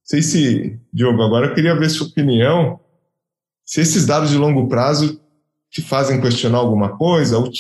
sei 0.03 0.23
se, 0.23 0.79
Diogo, 0.91 1.21
agora 1.21 1.45
eu 1.45 1.53
queria 1.53 1.77
ver 1.77 1.91
sua 1.91 2.07
opinião, 2.07 2.79
se 3.63 3.81
esses 3.81 4.07
dados 4.07 4.31
de 4.31 4.37
longo 4.37 4.67
prazo 4.67 5.21
te 5.69 5.83
fazem 5.83 6.19
questionar 6.19 6.57
alguma 6.57 6.97
coisa 6.97 7.37
ou, 7.37 7.51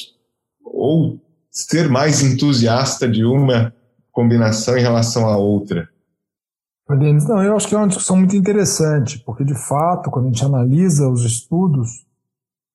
ou 0.63 1.21
ser 1.51 1.87
mais 1.87 2.23
entusiasta 2.23 3.07
de 3.07 3.23
uma 3.23 3.74
combinação 4.15 4.77
em 4.77 4.81
relação 4.81 5.27
à 5.27 5.37
outra. 5.37 5.87
Denis, 6.97 7.27
não, 7.27 7.43
eu 7.43 7.55
acho 7.55 7.67
que 7.67 7.75
é 7.75 7.77
uma 7.77 7.87
discussão 7.87 8.15
muito 8.15 8.35
interessante, 8.35 9.19
porque 9.19 9.43
de 9.43 9.55
fato, 9.55 10.09
quando 10.09 10.25
a 10.25 10.27
gente 10.29 10.45
analisa 10.45 11.09
os 11.09 11.25
estudos, 11.25 12.05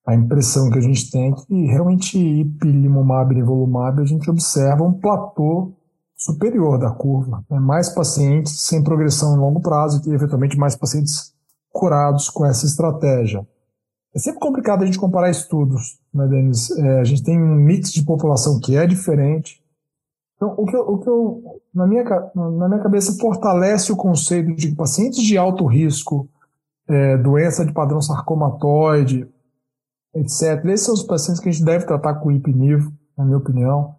a 0.05 0.13
impressão 0.13 0.69
que 0.69 0.77
a 0.77 0.81
gente 0.81 1.09
tem 1.09 1.31
é 1.31 1.35
que 1.35 1.65
realmente 1.65 2.17
ipilimumab 2.17 3.33
e 3.33 3.37
nivolumab 3.37 4.01
a 4.01 4.05
gente 4.05 4.29
observa 4.29 4.83
um 4.83 4.93
platô 4.93 5.73
superior 6.15 6.77
da 6.77 6.91
curva. 6.91 7.43
Né? 7.49 7.59
Mais 7.59 7.89
pacientes 7.89 8.61
sem 8.61 8.83
progressão 8.83 9.35
em 9.35 9.39
longo 9.39 9.61
prazo 9.61 10.01
e 10.07 10.13
eventualmente 10.13 10.57
mais 10.57 10.75
pacientes 10.75 11.33
curados 11.71 12.29
com 12.29 12.45
essa 12.45 12.65
estratégia. 12.65 13.47
É 14.13 14.19
sempre 14.19 14.41
complicado 14.41 14.83
a 14.83 14.85
gente 14.85 14.99
comparar 14.99 15.29
estudos, 15.29 15.97
né, 16.13 16.27
Denis? 16.27 16.69
É, 16.71 16.99
a 16.99 17.03
gente 17.03 17.23
tem 17.23 17.41
um 17.41 17.55
mix 17.55 17.93
de 17.93 18.03
população 18.03 18.59
que 18.59 18.75
é 18.75 18.85
diferente. 18.85 19.60
Então, 20.41 20.55
o 20.57 20.65
que 20.65 20.75
eu, 20.75 20.81
o 20.81 20.97
que 20.97 21.07
eu 21.07 21.43
na, 21.71 21.85
minha, 21.85 22.03
na 22.33 22.67
minha 22.67 22.81
cabeça, 22.81 23.15
fortalece 23.21 23.91
o 23.91 23.95
conceito 23.95 24.55
de 24.55 24.73
pacientes 24.73 25.21
de 25.21 25.37
alto 25.37 25.67
risco, 25.67 26.27
é, 26.87 27.15
doença 27.15 27.63
de 27.63 27.71
padrão 27.71 28.01
sarcomatoide, 28.01 29.29
etc. 30.15 30.65
Esses 30.65 30.87
são 30.87 30.95
os 30.95 31.03
pacientes 31.03 31.39
que 31.39 31.47
a 31.47 31.51
gente 31.51 31.63
deve 31.63 31.85
tratar 31.85 32.15
com 32.15 32.31
hipnivo, 32.31 32.91
na 33.15 33.23
minha 33.23 33.37
opinião. 33.37 33.93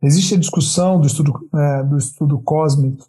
Existe 0.00 0.36
a 0.36 0.38
discussão 0.38 1.00
do 1.00 1.06
estudo, 1.08 1.32
é, 1.52 1.82
do 1.82 1.98
estudo 1.98 2.38
COSMIC 2.38 3.04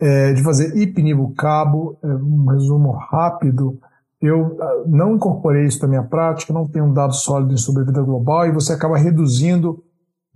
é, 0.00 0.32
de 0.32 0.44
fazer 0.44 0.76
hipnivo 0.76 1.34
cabo, 1.34 1.98
é, 2.04 2.06
um 2.06 2.46
resumo 2.46 2.92
rápido. 2.92 3.80
Eu 4.22 4.56
ah, 4.62 4.84
não 4.86 5.16
incorporei 5.16 5.64
isso 5.64 5.82
na 5.82 5.88
minha 5.88 6.04
prática, 6.04 6.52
não 6.52 6.68
tenho 6.68 6.84
um 6.84 6.92
dado 6.92 7.14
sólido 7.14 7.52
em 7.52 7.56
sobrevida 7.56 8.00
global 8.00 8.46
e 8.46 8.52
você 8.52 8.72
acaba 8.72 8.96
reduzindo 8.96 9.82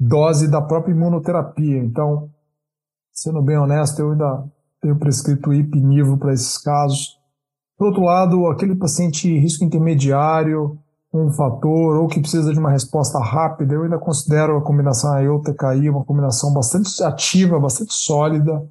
dose 0.02 0.48
da 0.48 0.60
própria 0.60 0.92
imunoterapia. 0.92 1.78
Então, 1.78 2.28
sendo 3.12 3.40
bem 3.40 3.56
honesto, 3.56 4.00
eu 4.00 4.12
ainda 4.12 4.44
tenho 4.80 4.96
prescrito 4.96 5.52
hipnivo 5.52 6.18
para 6.18 6.32
esses 6.32 6.58
casos. 6.58 7.18
Por 7.78 7.88
outro 7.88 8.02
lado, 8.02 8.46
aquele 8.48 8.74
paciente 8.74 9.28
risco 9.38 9.64
intermediário, 9.64 10.78
um 11.14 11.30
fator 11.30 11.96
ou 11.96 12.08
que 12.08 12.20
precisa 12.20 12.52
de 12.52 12.58
uma 12.58 12.70
resposta 12.70 13.18
rápida, 13.20 13.74
eu 13.74 13.84
ainda 13.84 13.98
considero 13.98 14.56
a 14.56 14.62
combinação 14.62 15.12
AEU-TKI 15.12 15.90
uma 15.90 16.04
combinação 16.04 16.52
bastante 16.52 17.02
ativa, 17.02 17.60
bastante 17.60 17.92
sólida, 17.92 18.66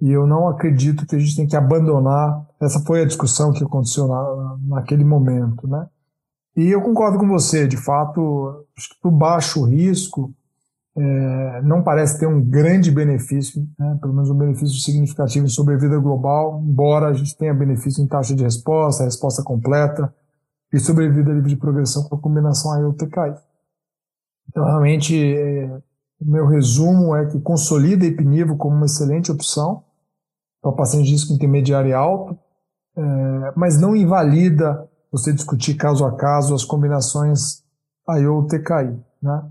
e 0.00 0.10
eu 0.10 0.26
não 0.26 0.48
acredito 0.48 1.06
que 1.06 1.16
a 1.16 1.18
gente 1.18 1.36
tem 1.36 1.46
que 1.46 1.56
abandonar. 1.56 2.46
Essa 2.60 2.80
foi 2.80 3.02
a 3.02 3.06
discussão 3.06 3.52
que 3.52 3.64
aconteceu 3.64 4.06
na, 4.06 4.56
naquele 4.62 5.04
momento, 5.04 5.66
né? 5.66 5.86
E 6.56 6.68
eu 6.68 6.80
concordo 6.80 7.18
com 7.18 7.28
você, 7.28 7.66
de 7.66 7.76
fato, 7.76 8.64
acho 8.76 8.90
que 8.90 9.00
para 9.00 9.08
o 9.08 9.16
baixo 9.16 9.64
risco 9.64 10.32
é, 10.96 11.62
não 11.62 11.82
parece 11.82 12.18
ter 12.18 12.26
um 12.26 12.40
grande 12.40 12.90
benefício, 12.90 13.66
né? 13.78 13.98
pelo 14.00 14.14
menos 14.14 14.30
um 14.30 14.38
benefício 14.38 14.78
significativo 14.80 15.46
em 15.46 15.48
sobrevida 15.48 15.98
global, 15.98 16.62
embora 16.64 17.08
a 17.08 17.12
gente 17.12 17.36
tenha 17.36 17.52
benefício 17.52 18.02
em 18.02 18.06
taxa 18.06 18.34
de 18.34 18.44
resposta, 18.44 19.04
resposta 19.04 19.42
completa, 19.42 20.14
e 20.72 20.78
sobrevida 20.78 21.32
livre 21.32 21.50
de 21.50 21.56
progressão 21.56 22.04
com 22.04 22.16
a 22.16 22.20
combinação 22.20 22.72
AIOTKI. 22.72 23.40
Então, 24.48 24.64
realmente, 24.64 25.16
é, 25.16 25.66
o 26.20 26.30
meu 26.30 26.46
resumo 26.46 27.14
é 27.14 27.26
que 27.26 27.40
consolida 27.40 28.04
Ipinivo 28.04 28.56
como 28.56 28.76
uma 28.76 28.86
excelente 28.86 29.30
opção 29.30 29.84
para 30.60 30.72
paciente 30.72 31.06
de 31.06 31.12
risco 31.12 31.32
intermediário 31.32 31.90
e 31.90 31.92
alto, 31.92 32.38
é, 32.96 33.52
mas 33.56 33.80
não 33.80 33.94
invalida 33.94 34.88
você 35.12 35.32
discutir 35.32 35.74
caso 35.74 36.04
a 36.04 36.16
caso 36.16 36.54
as 36.54 36.64
combinações 36.64 37.62
IO-TKI, 38.08 38.98
né? 39.22 39.50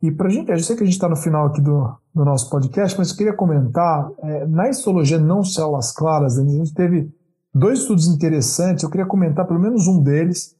E 0.00 0.12
para 0.12 0.28
a 0.28 0.30
gente, 0.30 0.50
eu 0.50 0.58
sei 0.60 0.76
que 0.76 0.82
a 0.82 0.86
gente 0.86 0.94
está 0.94 1.08
no 1.08 1.16
final 1.16 1.46
aqui 1.46 1.60
do, 1.60 1.92
do 2.14 2.24
nosso 2.24 2.48
podcast, 2.48 2.96
mas 2.96 3.10
eu 3.10 3.16
queria 3.16 3.32
comentar, 3.32 4.08
é, 4.22 4.46
na 4.46 4.68
histologia 4.68 5.18
não 5.18 5.42
células 5.42 5.90
claras, 5.92 6.38
a 6.38 6.44
gente 6.44 6.72
teve 6.72 7.12
dois 7.52 7.80
estudos 7.80 8.06
interessantes, 8.06 8.84
eu 8.84 8.90
queria 8.90 9.06
comentar 9.06 9.46
pelo 9.46 9.58
menos 9.58 9.88
um 9.88 10.00
deles, 10.00 10.56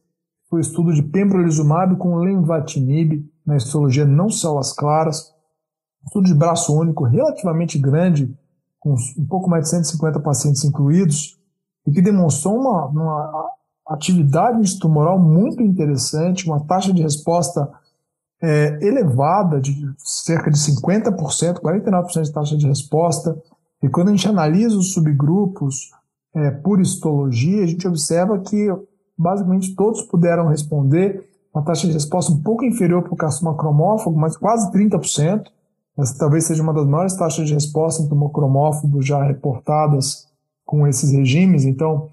foi 0.50 0.59
o 0.59 0.61
estudo 0.61 0.92
de 0.92 1.02
pembrolizumab 1.02 1.97
com 1.97 2.16
lenvatinib 2.16 3.25
na 3.47 3.57
histologia 3.57 4.04
não 4.04 4.28
células 4.28 4.73
claras, 4.73 5.33
estudo 6.04 6.26
de 6.26 6.35
braço 6.35 6.76
único 6.76 7.04
relativamente 7.04 7.78
grande, 7.78 8.37
com 8.80 8.95
um 9.16 9.26
pouco 9.26 9.49
mais 9.49 9.64
de 9.64 9.71
150 9.71 10.18
pacientes 10.21 10.64
incluídos, 10.64 11.38
e 11.87 11.92
que 11.92 12.02
demonstrou 12.02 12.57
uma, 12.57 12.87
uma 12.87 13.50
atividade 13.88 14.78
tumoral 14.80 15.18
muito 15.18 15.62
interessante, 15.62 16.47
uma 16.47 16.64
taxa 16.66 16.92
de 16.92 17.02
resposta 17.02 17.71
é, 18.42 18.78
elevada, 18.80 19.61
de 19.61 19.75
cerca 19.99 20.50
de 20.50 20.59
50%, 20.59 21.61
49% 21.61 22.23
de 22.23 22.33
taxa 22.33 22.57
de 22.57 22.66
resposta, 22.66 23.37
e 23.83 23.88
quando 23.88 24.09
a 24.09 24.11
gente 24.11 24.28
analisa 24.28 24.76
os 24.76 24.92
subgrupos, 24.92 25.90
é, 26.35 26.50
por 26.50 26.80
histologia, 26.80 27.64
a 27.64 27.66
gente 27.66 27.87
observa 27.87 28.38
que 28.40 28.68
basicamente 29.16 29.75
todos 29.75 30.02
puderam 30.02 30.49
responder 30.49 31.28
uma 31.52 31.64
taxa 31.64 31.87
de 31.87 31.92
resposta 31.92 32.33
um 32.33 32.42
pouco 32.42 32.64
inferior 32.64 33.02
para 33.02 33.14
o 33.14 33.16
carcinoma 33.16 33.57
cromófago, 33.57 34.16
mas 34.16 34.37
quase 34.37 34.71
30%. 34.71 35.47
Essa 35.99 36.16
talvez 36.16 36.45
seja 36.45 36.62
uma 36.62 36.73
das 36.73 36.87
maiores 36.87 37.16
taxas 37.16 37.49
de 37.49 37.54
resposta 37.54 38.02
em 38.02 38.09
tumor 38.09 38.30
cromófago 38.30 39.02
já 39.02 39.23
reportadas 39.23 40.28
com 40.64 40.87
esses 40.87 41.11
regimes. 41.11 41.64
Então, 41.64 42.09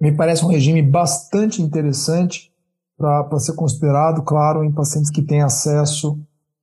me 0.00 0.12
parece 0.12 0.44
um 0.44 0.48
regime 0.48 0.80
bastante 0.80 1.60
interessante 1.60 2.50
para 2.96 3.38
ser 3.38 3.54
considerado, 3.54 4.22
claro, 4.22 4.64
em 4.64 4.72
pacientes 4.72 5.10
que 5.10 5.22
têm 5.22 5.42
acesso 5.42 6.18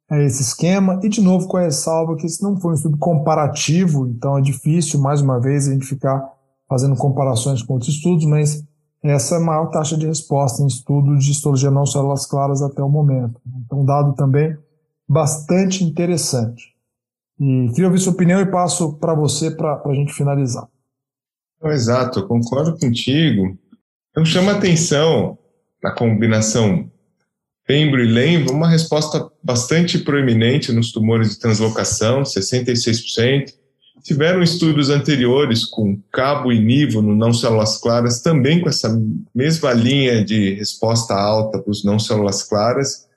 a 0.10 0.20
esse 0.20 0.42
esquema. 0.42 1.00
E, 1.04 1.10
de 1.10 1.22
novo, 1.22 1.48
com 1.48 1.58
a 1.58 1.62
ressalva 1.62 2.16
que 2.16 2.26
esse 2.26 2.42
não 2.44 2.58
foi 2.58 2.72
um 2.72 2.76
estudo 2.76 2.98
comparativo, 2.98 4.08
então 4.08 4.38
é 4.38 4.42
difícil, 4.42 5.00
mais 5.00 5.22
uma 5.22 5.40
vez, 5.40 5.68
a 5.68 5.74
gente 5.74 5.86
ficar 5.86 6.22
fazendo 6.70 6.96
comparações 6.96 7.62
com 7.62 7.74
outros 7.74 7.94
estudos, 7.94 8.26
mas 8.26 8.64
essa 9.04 9.36
é 9.36 9.38
a 9.38 9.42
maior 9.42 9.68
taxa 9.68 9.98
de 9.98 10.06
resposta 10.06 10.62
em 10.62 10.68
estudos 10.68 11.26
de 11.26 11.32
histologia 11.32 11.72
não 11.72 11.86
células 11.86 12.26
claras 12.26 12.62
até 12.62 12.82
o 12.82 12.90
momento. 12.90 13.42
Então, 13.66 13.82
um 13.82 13.86
dado 13.86 14.14
também 14.14 14.56
bastante 15.08 15.84
interessante. 15.84 16.72
E 17.40 17.70
queria 17.70 17.88
ouvir 17.88 18.00
sua 18.00 18.14
opinião 18.14 18.40
e 18.40 18.46
passo 18.46 18.94
para 18.94 19.16
você 19.16 19.50
para 19.50 19.82
a 19.84 19.94
gente 19.94 20.14
finalizar. 20.14 20.68
Exato, 21.64 22.20
eu 22.20 22.28
concordo 22.28 22.78
contigo. 22.78 23.58
Então 24.12 24.24
chama 24.24 24.52
atenção 24.52 25.38
na 25.82 25.92
combinação 25.92 26.92
Pembro 27.72 28.04
e 28.04 28.08
Lenvo 28.08 28.52
uma 28.52 28.70
resposta 28.70 29.30
bastante 29.42 30.00
proeminente 30.00 30.74
nos 30.74 30.92
tumores 30.92 31.30
de 31.30 31.40
translocação, 31.40 32.24
66%. 32.24 33.54
Tiveram 34.04 34.44
estudos 34.44 34.90
anteriores 34.90 35.64
com 35.64 35.98
cabo 36.12 36.52
e 36.52 36.60
nivo 36.60 37.02
no 37.02 37.16
não 37.16 37.32
células 37.32 37.78
claras, 37.78 38.22
também 38.22 38.60
com 38.60 38.68
essa 38.68 38.90
mesma 39.34 39.72
linha 39.72 40.22
de 40.22 40.56
resposta 40.56 41.14
alta 41.14 41.60
para 41.60 41.72
os 41.72 41.84
não 41.84 41.98
células 41.98 42.44
claras. 42.44 43.08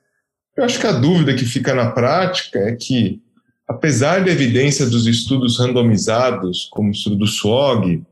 Eu 0.56 0.62
acho 0.62 0.78
que 0.78 0.86
a 0.86 0.92
dúvida 0.92 1.34
que 1.34 1.44
fica 1.44 1.74
na 1.74 1.90
prática 1.90 2.58
é 2.60 2.76
que, 2.76 3.20
apesar 3.66 4.24
da 4.24 4.30
evidência 4.30 4.86
dos 4.86 5.06
estudos 5.06 5.58
randomizados, 5.58 6.68
como 6.70 6.90
o 6.90 7.10
do 7.16 7.26
SWOG, 7.26 8.04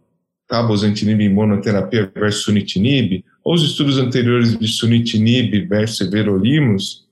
cabozantinib 0.48 1.20
em 1.20 1.32
monoterapia 1.32 2.10
versus 2.12 2.42
sunitinib, 2.42 3.22
os 3.44 3.62
estudos 3.62 3.98
anteriores 3.98 4.58
de 4.58 4.68
sunitinib 4.68 5.66
versus 5.66 6.00
everolimus, 6.00 7.06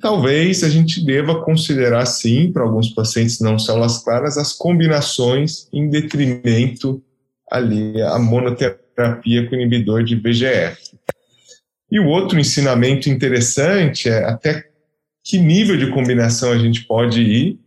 talvez 0.00 0.62
a 0.62 0.68
gente 0.68 1.04
deva 1.04 1.42
considerar 1.42 2.04
sim, 2.06 2.52
para 2.52 2.62
alguns 2.62 2.90
pacientes 2.90 3.40
não 3.40 3.58
células 3.58 4.02
claras, 4.02 4.36
as 4.36 4.52
combinações 4.52 5.68
em 5.72 5.88
detrimento 5.88 7.02
ali 7.50 8.00
a 8.02 8.18
monoterapia 8.18 9.48
com 9.48 9.54
inibidor 9.54 10.04
de 10.04 10.16
VGF. 10.16 10.96
E 11.90 11.98
o 11.98 12.06
outro 12.06 12.38
ensinamento 12.38 13.08
interessante 13.08 14.08
é 14.08 14.24
até 14.24 14.70
que 15.24 15.38
nível 15.38 15.76
de 15.76 15.90
combinação 15.90 16.52
a 16.52 16.58
gente 16.58 16.84
pode 16.84 17.20
ir. 17.20 17.58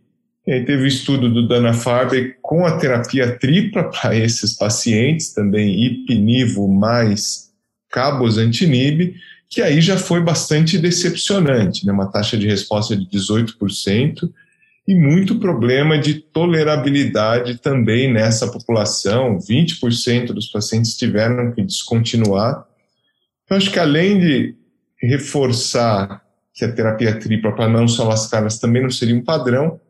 E 0.46 0.52
aí 0.52 0.64
teve 0.64 0.82
o 0.82 0.86
estudo 0.86 1.32
do 1.32 1.48
Dana 1.48 1.72
Farber 1.72 2.38
com 2.42 2.66
a 2.66 2.76
terapia 2.76 3.38
tripla 3.38 3.90
para 3.90 4.14
esses 4.14 4.54
pacientes, 4.54 5.32
também 5.32 5.82
ipinivo 5.84 6.68
mais 6.68 7.50
cabozantinib, 7.90 9.14
que 9.48 9.62
aí 9.62 9.80
já 9.80 9.96
foi 9.96 10.20
bastante 10.20 10.76
decepcionante, 10.76 11.86
né? 11.86 11.92
uma 11.92 12.10
taxa 12.10 12.36
de 12.36 12.46
resposta 12.46 12.94
de 12.96 13.06
18% 13.06 14.28
e 14.86 14.94
muito 14.94 15.38
problema 15.38 15.98
de 15.98 16.14
tolerabilidade 16.14 17.58
também 17.58 18.12
nessa 18.12 18.50
população. 18.50 19.38
20% 19.38 20.26
dos 20.26 20.48
pacientes 20.48 20.96
tiveram 20.96 21.52
que 21.52 21.62
descontinuar. 21.62 22.66
Então, 23.44 23.56
acho 23.56 23.70
que 23.70 23.78
além 23.78 24.20
de 24.20 24.54
reforçar 25.00 26.22
que 26.52 26.64
a 26.64 26.72
terapia 26.72 27.18
tripla 27.18 27.52
para 27.52 27.68
não 27.68 27.88
só 27.88 28.10
as 28.10 28.26
caras 28.26 28.58
também 28.58 28.82
não 28.82 28.90
seria 28.90 29.14
um 29.14 29.24
padrão, 29.24 29.80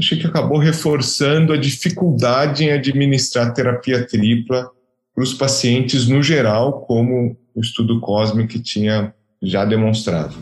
achei 0.00 0.18
que 0.18 0.26
acabou 0.26 0.58
reforçando 0.58 1.52
a 1.52 1.56
dificuldade 1.56 2.64
em 2.64 2.72
administrar 2.72 3.52
terapia 3.52 4.06
tripla 4.06 4.70
para 5.14 5.22
os 5.22 5.34
pacientes 5.34 6.08
no 6.08 6.22
geral, 6.22 6.80
como 6.80 7.36
o 7.54 7.60
estudo 7.60 8.00
Cosmic 8.00 8.58
tinha 8.60 9.14
já 9.42 9.64
demonstrado. 9.64 10.34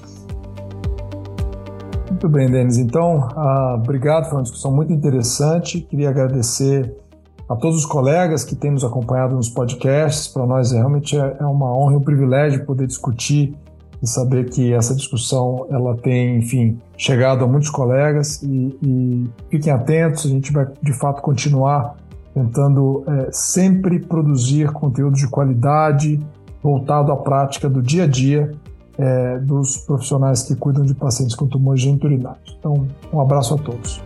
Muito 2.09 2.29
bem, 2.29 2.51
Denis. 2.51 2.79
Então, 2.79 3.29
ah, 3.37 3.77
obrigado, 3.79 4.25
foi 4.25 4.39
uma 4.39 4.43
discussão 4.43 4.73
muito 4.73 4.93
interessante. 4.93 5.81
Queria 5.81 6.09
agradecer 6.09 6.93
a 7.49 7.57
todos 7.57 7.79
os 7.79 7.87
colegas 7.87 8.45
que 8.45 8.55
têm 8.55 8.71
nos 8.71 8.85
acompanhado 8.85 9.35
nos 9.35 9.49
podcasts. 9.49 10.29
Para 10.29 10.47
nós, 10.47 10.71
realmente 10.73 11.17
é, 11.17 11.37
é 11.41 11.45
uma 11.45 11.77
honra 11.77 11.95
e 11.95 11.97
um 11.97 12.01
privilégio 12.01 12.65
poder 12.65 12.87
discutir 12.87 13.55
e 14.03 14.07
saber 14.07 14.49
que 14.49 14.73
essa 14.73 14.95
discussão 14.95 15.67
ela 15.71 15.97
tem, 15.97 16.39
enfim, 16.39 16.79
chegado 16.97 17.45
a 17.45 17.49
muitos 17.49 17.71
colegas 17.71 18.43
e, 18.43 18.79
e 18.83 19.25
fiquem 19.51 19.73
atentos. 19.73 20.27
A 20.27 20.29
gente 20.29 20.53
vai, 20.53 20.67
de 20.83 20.93
fato, 20.93 21.21
continuar 21.21 21.97
tentando 22.33 23.05
é, 23.07 23.29
sempre 23.33 23.99
produzir 23.99 24.71
conteúdo 24.73 25.17
de 25.17 25.27
qualidade 25.27 26.21
voltado 26.63 27.11
à 27.13 27.17
prática 27.17 27.69
do 27.69 27.83
dia 27.83 28.05
a 28.05 28.07
dia 28.07 28.53
é, 28.97 29.39
dos 29.39 29.77
profissionais 29.79 30.43
que 30.43 30.55
cuidam 30.55 30.85
de 30.85 30.95
pacientes 30.95 31.35
com 31.35 31.47
tumores 31.47 31.81
geniturinários. 31.81 32.57
Então, 32.59 32.87
um 33.13 33.21
abraço 33.21 33.55
a 33.55 33.59
todos. 33.59 34.03